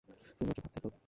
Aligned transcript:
শুধুমাত্র 0.09 0.57
ভাবতেই 0.57 0.81
পারবো। 0.83 0.97